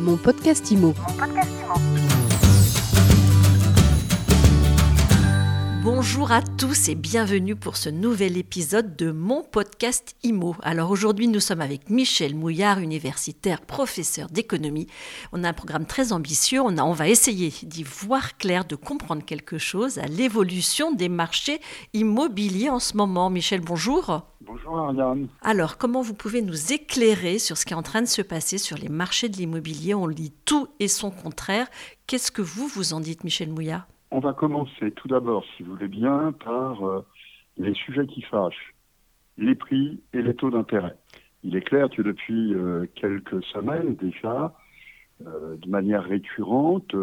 [0.00, 0.94] Mon podcast IMO.
[5.82, 10.56] Bonjour à tous et bienvenue pour ce nouvel épisode de mon podcast IMO.
[10.62, 14.86] Alors aujourd'hui nous sommes avec Michel Mouillard, universitaire, professeur d'économie.
[15.32, 18.76] On a un programme très ambitieux, on, a, on va essayer d'y voir clair, de
[18.76, 21.60] comprendre quelque chose à l'évolution des marchés
[21.92, 23.28] immobiliers en ce moment.
[23.28, 24.22] Michel, bonjour.
[24.70, 25.26] Bonjour Ariane.
[25.42, 28.56] Alors, comment vous pouvez nous éclairer sur ce qui est en train de se passer
[28.56, 29.94] sur les marchés de l'immobilier?
[29.94, 31.66] On lit tout et son contraire.
[32.06, 35.72] Qu'est-ce que vous, vous en dites, Michel Mouillard On va commencer tout d'abord, si vous
[35.72, 37.04] voulez bien, par euh,
[37.56, 38.74] les sujets qui fâchent,
[39.38, 40.94] les prix et les taux d'intérêt.
[41.42, 44.54] Il est clair que depuis euh, quelques semaines déjà,
[45.26, 46.94] euh, de manière récurrente,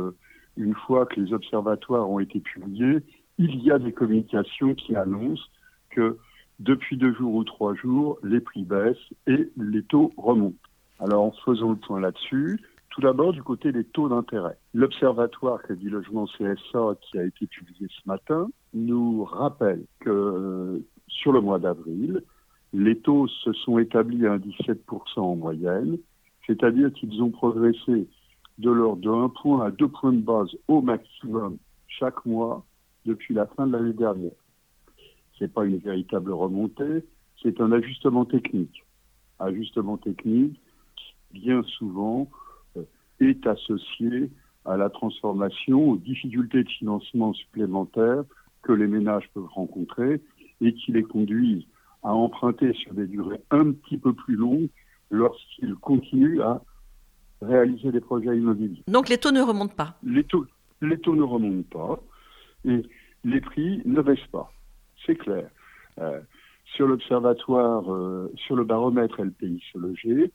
[0.56, 3.00] une fois que les observatoires ont été publiés,
[3.38, 5.50] il y a des communications qui annoncent
[5.90, 6.18] que
[6.60, 10.58] depuis deux jours ou trois jours, les prix baissent et les taux remontent.
[11.00, 14.58] Alors, en faisant le point là-dessus, tout d'abord du côté des taux d'intérêt.
[14.74, 21.32] L'Observatoire Crédit Logement CSA, qui a été publié ce matin, nous rappelle que euh, sur
[21.32, 22.24] le mois d'avril,
[22.74, 25.98] les taux se sont établis à 17% en moyenne,
[26.48, 28.08] c'est-à-dire qu'ils ont progressé
[28.58, 32.66] de l'ordre de 1 point à 2 points de base au maximum chaque mois
[33.06, 34.32] depuis la fin de l'année dernière
[35.42, 37.04] n'est pas une véritable remontée,
[37.42, 38.84] c'est un ajustement technique.
[39.40, 40.60] Ajustement technique
[40.96, 42.30] qui, bien souvent,
[42.76, 42.84] euh,
[43.20, 44.32] est associé
[44.66, 48.24] à la transformation, aux difficultés de financement supplémentaires
[48.64, 50.22] que les ménages peuvent rencontrer
[50.62, 51.66] et qui les conduisent
[52.04, 54.70] à emprunter sur des durées un petit peu plus longues
[55.10, 56.62] lorsqu'ils continuent à
[57.42, 58.84] réaliser des projets immobiliers.
[58.88, 59.98] Donc les taux ne remontent pas?
[60.04, 60.46] Les taux,
[60.82, 62.02] les taux ne remontent pas
[62.66, 62.82] et
[63.24, 64.52] les prix ne baissent pas
[65.08, 65.50] c'est clair.
[66.00, 66.20] Euh,
[66.76, 70.32] sur l'observatoire, euh, sur le baromètre LPI loger,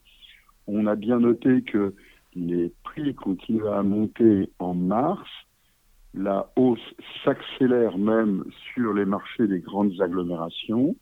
[0.66, 1.94] on a bien noté que
[2.34, 5.28] les prix continuent à monter en mars.
[6.14, 10.96] La hausse s'accélère même sur les marchés des grandes agglomérations.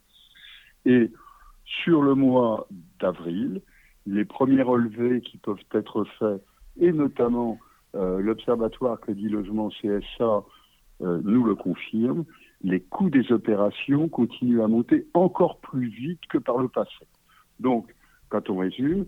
[0.84, 1.10] Et
[1.64, 2.66] sur le mois
[2.98, 3.62] d'avril,
[4.06, 6.42] les premiers relevés qui peuvent être faits,
[6.80, 7.58] et notamment
[7.94, 10.42] euh, l'Observatoire Crédit Logement CSA
[11.02, 12.26] nous le confirme,
[12.62, 17.06] les coûts des opérations continuent à monter encore plus vite que par le passé.
[17.58, 17.94] Donc,
[18.28, 19.06] quand on résume,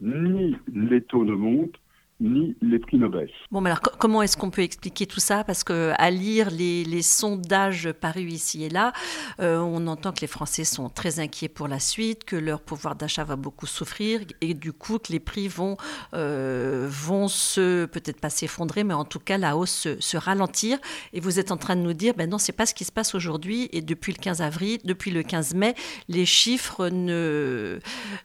[0.00, 1.78] ni les taux ne montent,
[2.24, 3.30] ni les prix baissent.
[3.50, 5.44] Bon, mais alors comment est-ce qu'on peut expliquer tout ça?
[5.44, 8.92] Parce que à lire les, sondages parus ici et là,
[9.40, 12.96] euh, on entend que les Français sont très inquiets pour la suite, que leur pouvoir
[12.96, 15.76] d'achat va beaucoup souffrir et du coup que les prix vont,
[16.14, 20.78] euh, vont se, peut-être pas s'effondrer, mais en tout cas la hausse se, ralentir.
[21.12, 22.92] Et vous êtes en train de nous dire, ben non, c'est pas ce qui se
[22.92, 23.68] passe aujourd'hui.
[23.72, 25.74] Et depuis le 15 avril, depuis le 15 mai,
[26.08, 27.80] les chiffres ne,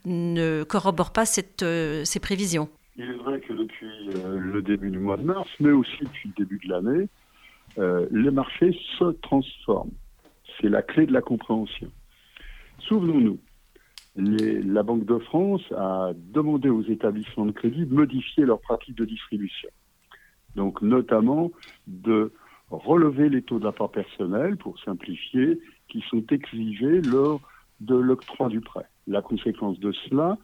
[0.06, 2.70] ne corroborent pas cette, euh, ces prévisions.
[3.00, 6.34] Il est vrai que depuis euh, le début du mois de mars, mais aussi depuis
[6.36, 7.08] le début de l'année,
[7.78, 9.94] euh, les marchés se transforment.
[10.60, 11.90] C'est la clé de la compréhension.
[12.80, 13.40] Souvenons-nous,
[14.18, 19.06] la Banque de France a demandé aux établissements de crédit de modifier leurs pratiques de
[19.06, 19.70] distribution.
[20.58, 21.52] Donc notamment
[21.88, 22.34] de
[22.70, 27.40] relever les taux d'apport personnel, pour simplifier, qui sont exigés lors
[27.80, 28.88] de l'octroi du prêt.
[29.08, 30.38] La conséquence de cela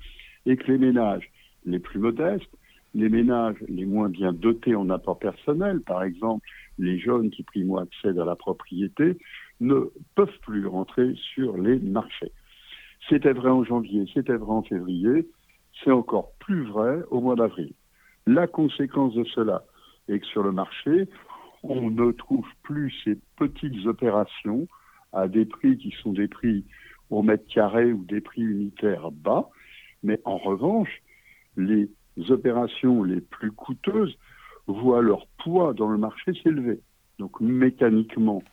[0.46, 1.30] est que les ménages
[1.66, 2.52] les plus modestes,
[2.94, 6.48] les ménages les moins bien dotés en apport personnel, par exemple
[6.80, 9.18] les jeunes qui primo accèdent à la propriété,
[9.60, 12.32] ne peuvent plus rentrer sur les marchés.
[13.10, 15.28] C'était vrai en janvier, c'était vrai en février,
[15.84, 17.74] c'est encore plus vrai au mois d'avril.
[18.26, 19.64] La conséquence de cela
[20.08, 21.08] est que sur le marché,
[21.64, 24.68] on ne trouve plus ces petites opérations
[25.14, 26.66] à des prix qui sont des prix
[27.10, 29.50] au mètre carré ou des prix unitaires bas,
[30.04, 31.02] mais en revanche,
[31.58, 31.90] les
[32.30, 34.18] opérations les plus coûteuses
[34.68, 36.80] voient leur poids dans le marché s'élever.
[37.20, 38.44] Donc mécaniquement,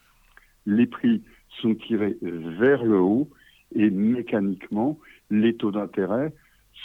[0.66, 1.22] les prix
[1.60, 3.28] sont tirés vers le haut
[3.74, 4.98] et mécaniquement,
[5.30, 6.32] les taux d'intérêt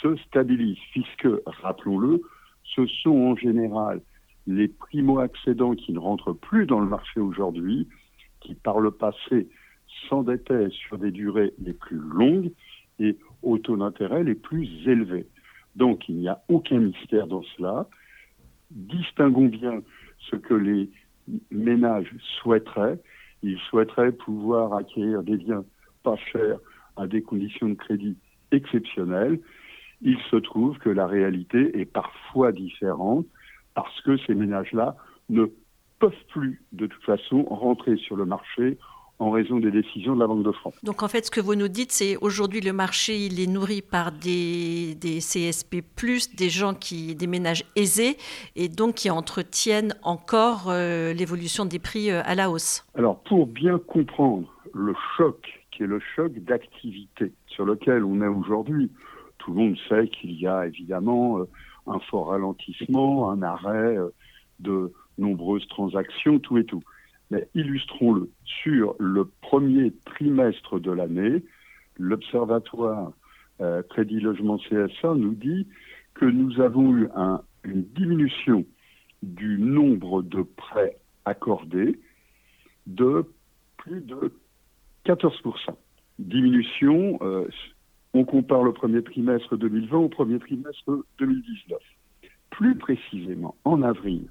[0.02, 2.22] se stabilisent, puisque, rappelons-le,
[2.64, 4.00] ce sont en général
[4.46, 7.86] les primo-accédants qui ne rentrent plus dans le marché aujourd'hui,
[8.40, 9.48] qui par le passé
[10.08, 12.50] s'endettaient sur des durées les plus longues
[12.98, 15.26] et aux taux d'intérêt les plus élevés.
[15.78, 17.86] Donc il n'y a aucun mystère dans cela.
[18.70, 19.82] Distinguons bien
[20.18, 20.90] ce que les
[21.52, 23.00] ménages souhaiteraient.
[23.44, 25.64] Ils souhaiteraient pouvoir acquérir des biens
[26.02, 26.58] pas chers
[26.96, 28.16] à des conditions de crédit
[28.50, 29.38] exceptionnelles.
[30.02, 33.26] Il se trouve que la réalité est parfois différente
[33.74, 34.96] parce que ces ménages-là
[35.28, 35.46] ne
[36.00, 38.78] peuvent plus de toute façon rentrer sur le marché
[39.20, 40.74] en raison des décisions de la Banque de France.
[40.82, 43.82] Donc en fait, ce que vous nous dites, c'est aujourd'hui le marché, il est nourri
[43.82, 45.82] par des, des CSP+,
[46.36, 48.16] des gens qui, des ménages aisés,
[48.54, 52.86] et donc qui entretiennent encore euh, l'évolution des prix euh, à la hausse.
[52.94, 58.28] Alors pour bien comprendre le choc, qui est le choc d'activité sur lequel on est
[58.28, 58.90] aujourd'hui,
[59.38, 61.48] tout le monde sait qu'il y a évidemment euh,
[61.88, 63.96] un fort ralentissement, un arrêt
[64.60, 66.82] de nombreuses transactions, tout et tout.
[67.30, 68.30] Mais illustrons-le.
[68.44, 71.44] Sur le premier trimestre de l'année,
[71.98, 73.12] l'Observatoire
[73.60, 75.66] euh, Crédit Logement CSA nous dit
[76.14, 77.08] que nous avons eu
[77.64, 78.64] une diminution
[79.22, 81.98] du nombre de prêts accordés
[82.86, 83.24] de
[83.76, 84.32] plus de
[85.06, 85.76] 14%.
[86.18, 87.48] Diminution, euh,
[88.14, 91.78] on compare le premier trimestre 2020 au premier trimestre 2019.
[92.50, 94.28] Plus précisément, en avril,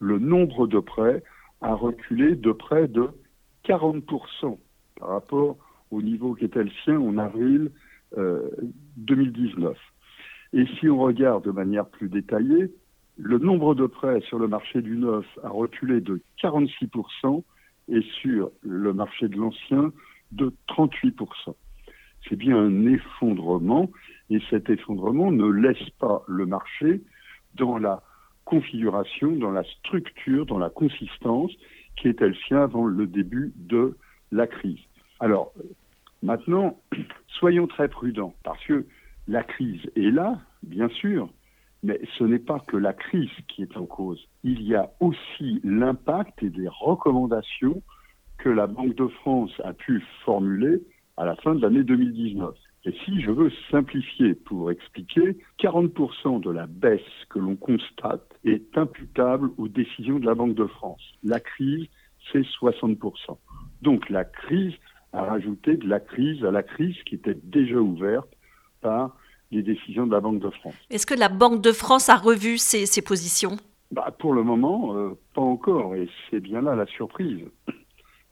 [0.00, 1.22] le nombre de prêts
[1.62, 3.08] a reculé de près de
[3.64, 4.58] 40%
[4.98, 5.56] par rapport
[5.90, 7.70] au niveau qui était le sien en avril
[8.96, 9.72] 2019.
[9.72, 12.70] Euh, Et si on regarde de manière plus détaillée,
[13.16, 17.42] le nombre de prêts sur le marché du neuf a reculé de 46%
[17.88, 19.92] et sur le marché de l'ancien
[20.32, 21.54] de 38%.
[22.28, 23.90] C'est bien un effondrement
[24.30, 27.02] et cet effondrement ne laisse pas le marché
[27.54, 28.02] dans la
[28.52, 31.50] configuration, dans la structure, dans la consistance
[31.96, 33.96] qui était le sien avant le début de
[34.30, 34.84] la crise.
[35.20, 35.54] Alors,
[36.22, 36.78] maintenant,
[37.28, 38.84] soyons très prudents, parce que
[39.26, 41.30] la crise est là, bien sûr,
[41.82, 44.28] mais ce n'est pas que la crise qui est en cause.
[44.44, 47.82] Il y a aussi l'impact et des recommandations
[48.36, 50.82] que la Banque de France a pu formuler
[51.16, 52.54] à la fin de l'année 2019.
[52.84, 57.00] Et si je veux simplifier pour expliquer, 40% de la baisse
[57.30, 61.00] que l'on constate est imputable aux décisions de la Banque de France.
[61.22, 61.86] La crise,
[62.32, 62.96] c'est 60%.
[63.82, 64.74] Donc la crise
[65.12, 68.28] a rajouté de la crise à la crise qui était déjà ouverte
[68.80, 69.16] par
[69.52, 70.74] les décisions de la Banque de France.
[70.90, 73.58] Est-ce que la Banque de France a revu ses, positions?
[73.92, 75.94] Bah, Pour le moment, euh, pas encore.
[75.94, 77.44] Et c'est bien là la surprise.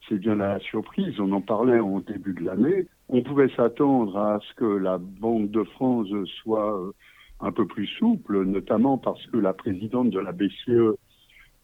[0.08, 1.20] C'est bien là la surprise.
[1.20, 2.88] On en parlait en début de l'année.
[3.12, 6.06] On pouvait s'attendre à ce que la Banque de France
[6.42, 6.92] soit euh,
[7.40, 10.96] un peu plus souple, notamment parce que la présidente de la BCE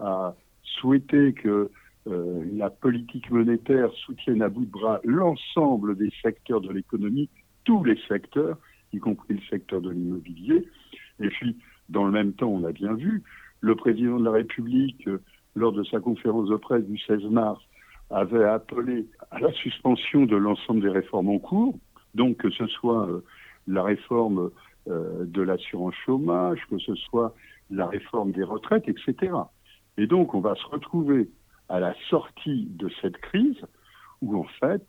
[0.00, 0.34] a
[0.64, 1.70] souhaité que
[2.08, 7.30] euh, la politique monétaire soutienne à bout de bras l'ensemble des secteurs de l'économie,
[7.62, 8.58] tous les secteurs,
[8.92, 10.66] y compris le secteur de l'immobilier.
[11.20, 11.56] Et puis,
[11.88, 13.22] dans le même temps, on a bien vu,
[13.60, 15.22] le président de la République, euh,
[15.54, 17.62] lors de sa conférence de presse du 16 mars,
[18.10, 21.78] avait appelé à la suspension de l'ensemble des réformes en cours,
[22.14, 23.24] donc que ce soit euh,
[23.66, 24.50] la réforme
[24.88, 27.34] euh, de l'assurance chômage, que ce soit
[27.70, 29.32] la réforme des retraites, etc.
[29.98, 31.28] Et donc on va se retrouver
[31.68, 33.60] à la sortie de cette crise
[34.22, 34.82] où en fait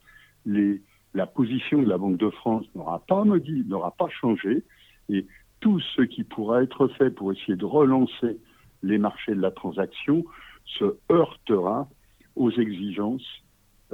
[1.14, 4.64] la position de la Banque de France n'aura pas n'aura pas changé
[5.10, 5.26] et
[5.60, 8.38] tout ce qui pourra être fait pour essayer de relancer
[8.84, 10.24] les marchés de la transaction
[10.66, 11.90] se heurtera
[12.38, 13.26] aux exigences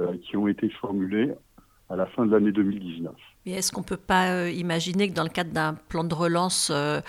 [0.00, 1.32] euh, qui ont été formulées
[1.88, 3.14] à la fin de l'année 2019.
[3.46, 6.14] Mais est-ce qu'on ne peut pas euh, imaginer que dans le cadre d'un plan de
[6.14, 7.00] relance euh,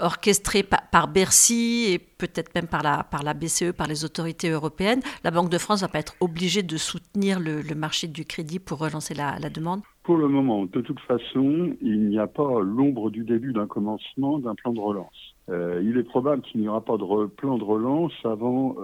[0.00, 5.02] orchestré par, Bercy et peut-être même par la, par la BCE, par les autorités européennes,
[5.22, 8.58] la Banque de France ne va pas être obligée de soutenir le, marché du crédit
[8.58, 9.82] pour relancer la, demande?
[10.02, 14.40] Pour le moment, de toute façon, il n'y a pas l'ombre du début d'un commencement
[14.40, 15.34] d'un plan de relance.
[15.48, 18.76] il est probable qu'il n'y aura pas de plan de relance avant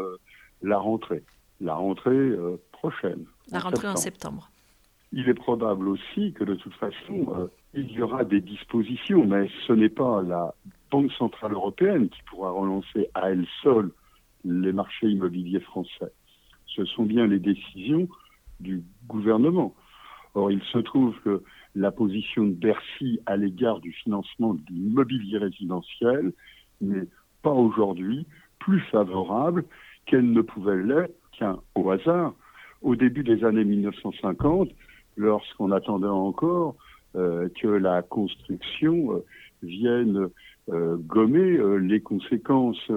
[0.62, 1.24] la rentrée
[1.60, 3.24] la rentrée euh, prochaine.
[3.50, 4.50] La rentrée en septembre.
[5.12, 9.48] Il est probable aussi que de toute façon, euh, il y aura des dispositions, mais
[9.66, 10.54] ce n'est pas la
[10.90, 13.90] Banque Centrale Européenne qui pourra relancer à elle seule
[14.44, 16.12] les marchés immobiliers français.
[16.66, 18.08] Ce sont bien les décisions
[18.60, 19.74] du gouvernement.
[20.34, 21.42] Or, il se trouve que
[21.74, 26.32] la position de Bercy à l'égard du financement de l'immobilier résidentiel
[26.80, 27.08] n'est
[27.42, 28.26] pas aujourd'hui
[28.58, 29.64] plus favorable
[30.06, 31.12] qu'elle ne pouvait l'être
[31.74, 32.34] au hasard,
[32.82, 34.70] au début des années 1950,
[35.16, 36.76] lorsqu'on attendait encore
[37.16, 39.24] euh, que la construction euh,
[39.62, 40.28] vienne
[40.68, 42.90] euh, gommer les conséquences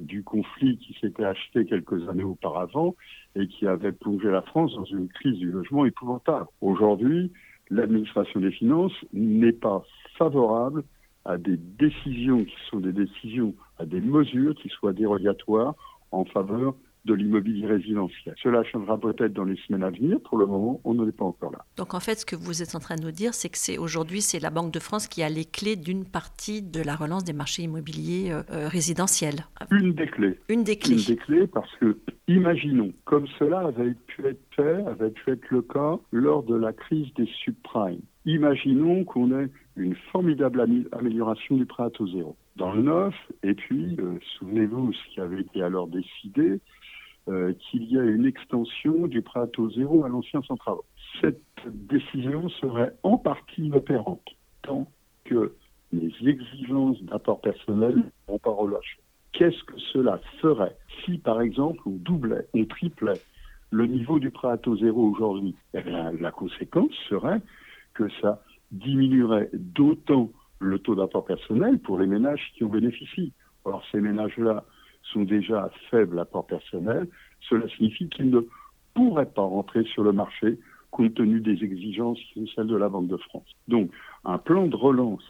[0.00, 2.94] du conflit qui s'était acheté quelques années auparavant
[3.36, 6.46] et qui avait plongé la France dans une crise du logement épouvantable.
[6.62, 7.30] Aujourd'hui,
[7.68, 9.84] l'administration des finances n'est pas
[10.16, 10.84] favorable
[11.26, 15.74] à des décisions qui sont des décisions, à des mesures qui soient dérogatoires
[16.12, 16.74] en faveur
[17.08, 18.34] de l'immobilier résidentiel.
[18.42, 20.20] Cela changera peut-être dans les semaines à venir.
[20.20, 21.64] Pour le moment, on n'en est pas encore là.
[21.76, 23.78] Donc en fait, ce que vous êtes en train de nous dire, c'est que c'est
[23.78, 27.24] aujourd'hui, c'est la Banque de France qui a les clés d'une partie de la relance
[27.24, 29.46] des marchés immobiliers euh, euh, résidentiels.
[29.70, 30.38] Une des clés.
[30.48, 30.96] Une des clés.
[30.96, 31.96] Une des clés parce que,
[32.28, 36.72] imaginons, comme cela avait pu être fait, avait pu être le cas lors de la
[36.72, 38.02] crise des subprimes.
[38.26, 40.60] Imaginons qu'on ait une formidable
[40.92, 45.20] amélioration du prêt à taux zéro dans le neuf, et puis, euh, souvenez-vous ce qui
[45.20, 46.60] avait été alors décidé,
[47.28, 50.76] euh, qu'il y a une extension du prêt à taux zéro à l'ancien central.
[51.20, 54.26] Cette décision serait en partie inopérante,
[54.62, 54.90] tant
[55.24, 55.52] que
[55.92, 58.98] les exigences d'apport personnel n'ont pas relâché.
[59.32, 63.20] Qu'est-ce que cela ferait si, par exemple, on doublait, on triplait
[63.70, 65.54] le niveau du prêt à taux zéro aujourd'hui?
[65.74, 65.82] Eh
[66.20, 67.40] La conséquence serait
[67.94, 70.30] que ça diminuerait d'autant
[70.60, 73.32] le taux d'apport personnel pour les ménages qui en bénéficient.
[73.64, 74.64] Or, ces ménages-là
[75.12, 77.08] sont déjà à faible apport personnel.
[77.48, 78.40] Cela signifie qu'ils ne
[78.94, 80.58] pourraient pas rentrer sur le marché
[80.90, 83.48] compte tenu des exigences qui sont celles de la Banque de France.
[83.68, 83.90] Donc,
[84.24, 85.22] un plan de relance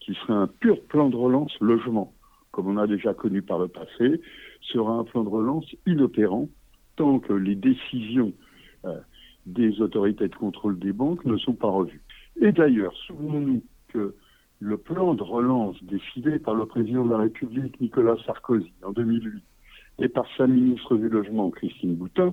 [0.00, 2.12] qui serait un pur plan de relance logement,
[2.50, 4.20] comme on a déjà connu par le passé,
[4.60, 6.48] sera un plan de relance inopérant
[6.96, 8.32] tant que les décisions
[8.84, 8.98] euh,
[9.46, 12.02] des autorités de contrôle des banques ne sont pas revues.
[12.40, 14.14] Et d'ailleurs, souvenons-nous que
[14.64, 19.42] le plan de relance décidé par le président de la République Nicolas Sarkozy en 2008
[19.98, 22.32] et par sa ministre du Logement Christine Boutin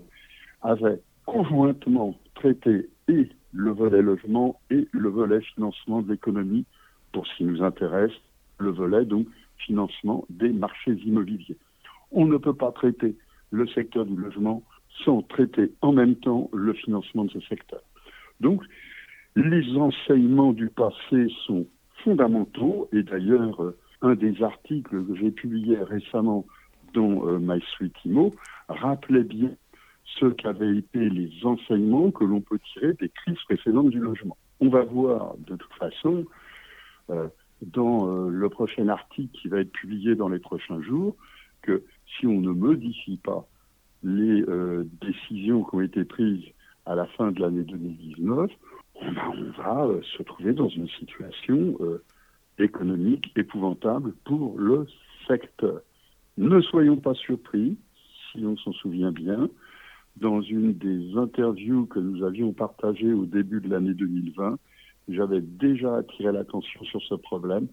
[0.61, 6.63] avait conjointement traité et le volet logement et le volet financement de l'économie
[7.11, 8.13] pour ce qui nous intéresse,
[8.59, 11.57] le volet donc financement des marchés immobiliers.
[12.13, 13.17] On ne peut pas traiter
[13.51, 14.63] le secteur du logement
[15.03, 17.81] sans traiter en même temps le financement de ce secteur.
[18.39, 18.63] Donc,
[19.35, 21.65] les enseignements du passé sont
[22.03, 26.45] fondamentaux et d'ailleurs, euh, un des articles que j'ai publié récemment
[26.93, 27.61] dans euh, My
[28.67, 29.51] rappelait bien
[30.19, 34.37] ce qu'avaient été les enseignements que l'on peut tirer des crises précédentes du logement.
[34.59, 36.25] On va voir de toute façon
[37.09, 37.27] euh,
[37.61, 41.15] dans le prochain article qui va être publié dans les prochains jours
[41.61, 43.47] que si on ne modifie pas
[44.03, 44.43] les
[44.99, 46.43] décisions qui ont été prises
[46.87, 48.49] à la fin de l'année 2019,
[49.01, 52.03] on va euh, se trouver dans une situation euh,
[52.57, 54.87] économique épouvantable pour le
[55.27, 55.81] secteur.
[56.37, 57.77] Ne soyons pas surpris,
[58.31, 59.49] si on s'en souvient bien,
[60.17, 64.57] dans une des interviews que nous avions partagées au début de l'année 2020,
[65.07, 67.67] j'avais déjà attiré l'attention sur ce problème,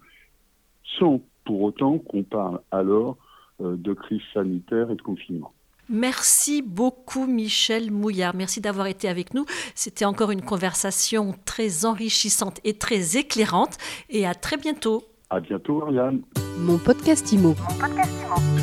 [0.97, 3.17] sans pour autant qu'on parle alors
[3.61, 5.53] euh, de crise sanitaire et de confinement.
[5.89, 8.35] Merci beaucoup Michel Mouillard.
[8.35, 9.45] Merci d'avoir été avec nous.
[9.75, 13.77] C'était encore une conversation très enrichissante et très éclairante.
[14.09, 15.03] Et à très bientôt.
[15.29, 16.21] À bientôt Ariane.
[16.59, 18.58] Mon podcast Mon podcast Imo.